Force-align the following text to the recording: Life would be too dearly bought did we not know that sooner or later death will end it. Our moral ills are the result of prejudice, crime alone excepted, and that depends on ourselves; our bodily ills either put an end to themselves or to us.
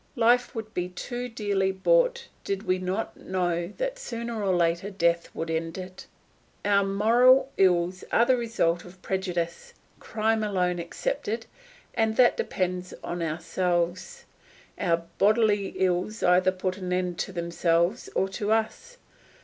Life 0.15 0.55
would 0.55 0.73
be 0.73 0.89
too 0.89 1.29
dearly 1.29 1.71
bought 1.71 2.27
did 2.43 2.63
we 2.63 2.79
not 2.79 3.15
know 3.17 3.67
that 3.77 3.99
sooner 3.99 4.41
or 4.43 4.51
later 4.51 4.89
death 4.89 5.29
will 5.35 5.45
end 5.51 5.77
it. 5.77 6.07
Our 6.65 6.83
moral 6.83 7.51
ills 7.55 8.03
are 8.11 8.25
the 8.25 8.35
result 8.35 8.83
of 8.83 8.99
prejudice, 9.03 9.75
crime 9.99 10.41
alone 10.43 10.79
excepted, 10.79 11.45
and 11.93 12.15
that 12.15 12.35
depends 12.35 12.95
on 13.03 13.21
ourselves; 13.21 14.25
our 14.79 15.03
bodily 15.19 15.67
ills 15.77 16.23
either 16.23 16.51
put 16.51 16.77
an 16.79 16.91
end 16.91 17.19
to 17.19 17.31
themselves 17.31 18.09
or 18.15 18.27
to 18.29 18.51
us. 18.51 18.97